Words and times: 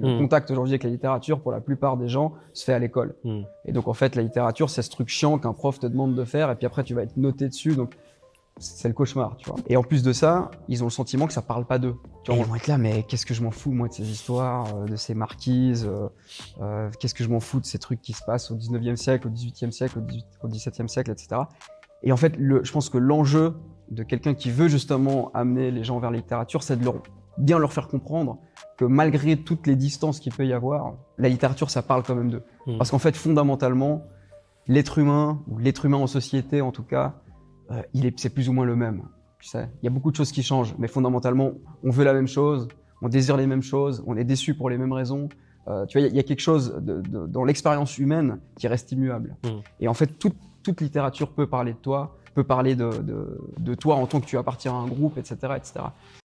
Le 0.00 0.16
Mm. 0.16 0.18
contact 0.20 0.50
aujourd'hui 0.50 0.72
avec 0.72 0.84
la 0.84 0.90
littérature, 0.90 1.40
pour 1.40 1.52
la 1.52 1.60
plupart 1.60 1.96
des 1.96 2.08
gens, 2.08 2.34
se 2.52 2.64
fait 2.64 2.72
à 2.72 2.78
l'école. 2.78 3.14
Mm. 3.24 3.42
Et 3.66 3.72
donc 3.72 3.88
en 3.88 3.94
fait, 3.94 4.14
la 4.16 4.22
littérature, 4.22 4.70
c'est 4.70 4.82
ce 4.82 4.90
truc 4.90 5.08
chiant 5.08 5.38
qu'un 5.38 5.52
prof 5.52 5.78
te 5.78 5.86
demande 5.86 6.14
de 6.14 6.24
faire, 6.24 6.50
et 6.50 6.56
puis 6.56 6.66
après 6.66 6.84
tu 6.84 6.94
vas 6.94 7.02
être 7.02 7.16
noté 7.16 7.48
dessus, 7.48 7.74
donc 7.74 7.96
c'est 8.58 8.88
le 8.88 8.94
cauchemar, 8.94 9.36
tu 9.36 9.50
vois. 9.50 9.58
Et 9.66 9.76
en 9.76 9.82
plus 9.82 10.02
de 10.02 10.12
ça, 10.12 10.50
ils 10.68 10.82
ont 10.82 10.86
le 10.86 10.90
sentiment 10.90 11.26
que 11.26 11.32
ça 11.34 11.42
parle 11.42 11.66
pas 11.66 11.78
d'eux. 11.78 11.94
Tu 12.24 12.32
vois, 12.32 12.40
ils 12.40 12.46
vont 12.46 12.54
être 12.54 12.68
là, 12.68 12.78
mais 12.78 13.02
qu'est-ce 13.02 13.26
que 13.26 13.34
je 13.34 13.42
m'en 13.42 13.50
fous 13.50 13.70
moi 13.70 13.88
de 13.88 13.92
ces 13.92 14.10
histoires, 14.10 14.74
euh, 14.74 14.86
de 14.86 14.96
ces 14.96 15.14
marquises, 15.14 15.86
euh, 15.86 16.08
euh, 16.62 16.90
qu'est-ce 16.98 17.14
que 17.14 17.22
je 17.22 17.28
m'en 17.28 17.40
fous 17.40 17.60
de 17.60 17.66
ces 17.66 17.78
trucs 17.78 18.00
qui 18.00 18.14
se 18.14 18.24
passent 18.24 18.50
au 18.50 18.56
19e 18.56 18.96
siècle, 18.96 19.28
au 19.28 19.30
18e 19.30 19.72
siècle, 19.72 19.98
au, 19.98 20.00
18 20.00 20.24
au 20.42 20.48
17e 20.48 20.88
siècle, 20.88 21.10
etc. 21.10 21.42
Et 22.02 22.12
en 22.12 22.16
fait, 22.16 22.34
le, 22.38 22.64
je 22.64 22.72
pense 22.72 22.88
que 22.88 22.98
l'enjeu 22.98 23.54
de 23.90 24.02
quelqu'un 24.02 24.34
qui 24.34 24.50
veut 24.50 24.68
justement 24.68 25.30
amener 25.34 25.70
les 25.70 25.84
gens 25.84 25.98
vers 25.98 26.10
la 26.10 26.16
littérature, 26.16 26.62
c'est 26.62 26.76
de 26.76 26.84
leur, 26.84 27.02
bien 27.36 27.58
leur 27.58 27.72
faire 27.72 27.88
comprendre 27.88 28.38
que 28.76 28.84
malgré 28.84 29.36
toutes 29.36 29.66
les 29.66 29.76
distances 29.76 30.20
qu'il 30.20 30.32
peut 30.32 30.46
y 30.46 30.52
avoir, 30.52 30.94
la 31.18 31.28
littérature, 31.28 31.70
ça 31.70 31.82
parle 31.82 32.02
quand 32.02 32.14
même 32.14 32.30
d'eux. 32.30 32.42
Mm. 32.66 32.76
Parce 32.78 32.90
qu'en 32.90 32.98
fait, 32.98 33.16
fondamentalement, 33.16 34.02
l'être 34.68 34.98
humain, 34.98 35.40
ou 35.48 35.58
l'être 35.58 35.84
humain 35.86 35.98
en 35.98 36.06
société 36.06 36.60
en 36.60 36.72
tout 36.72 36.82
cas, 36.82 37.14
euh, 37.70 37.82
il 37.94 38.06
est, 38.06 38.18
c'est 38.18 38.30
plus 38.30 38.48
ou 38.48 38.52
moins 38.52 38.66
le 38.66 38.76
même. 38.76 39.02
Tu 39.40 39.48
sais, 39.48 39.68
il 39.82 39.84
y 39.84 39.88
a 39.88 39.90
beaucoup 39.90 40.10
de 40.10 40.16
choses 40.16 40.32
qui 40.32 40.42
changent, 40.42 40.74
mais 40.78 40.88
fondamentalement, 40.88 41.52
on 41.84 41.90
veut 41.90 42.04
la 42.04 42.12
même 42.14 42.26
chose, 42.28 42.68
on 43.02 43.08
désire 43.08 43.36
les 43.36 43.46
mêmes 43.46 43.62
choses, 43.62 44.02
on 44.06 44.16
est 44.16 44.24
déçu 44.24 44.54
pour 44.54 44.70
les 44.70 44.78
mêmes 44.78 44.92
raisons. 44.92 45.28
Euh, 45.68 45.84
tu 45.86 45.98
vois, 45.98 46.06
il 46.06 46.08
y, 46.08 46.08
a- 46.08 46.12
il 46.12 46.16
y 46.16 46.20
a 46.20 46.22
quelque 46.22 46.40
chose 46.40 46.74
de- 46.80 47.00
de- 47.00 47.26
dans 47.26 47.44
l'expérience 47.44 47.98
humaine 47.98 48.38
qui 48.56 48.68
reste 48.68 48.92
immuable. 48.92 49.36
Mm. 49.44 49.48
Et 49.80 49.88
en 49.88 49.94
fait, 49.94 50.06
toute, 50.18 50.36
toute 50.62 50.80
littérature 50.80 51.30
peut 51.32 51.46
parler 51.46 51.72
de 51.72 51.78
toi, 51.78 52.16
peut 52.34 52.44
parler 52.44 52.76
de, 52.76 52.90
de, 53.02 53.40
de 53.58 53.74
toi 53.74 53.96
en 53.96 54.06
tant 54.06 54.20
que 54.20 54.26
tu 54.26 54.36
appartiens 54.36 54.72
à 54.72 54.76
un 54.76 54.86
groupe, 54.86 55.16
etc., 55.18 55.36
etc. 55.56 55.86